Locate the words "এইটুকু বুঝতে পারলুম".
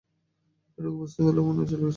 0.77-1.45